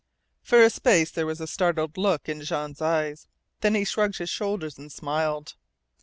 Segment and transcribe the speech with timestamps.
[0.41, 3.27] For a space there was a startled look in Jean's eyes.
[3.59, 5.53] Then he shrugged his shoulders and smiled.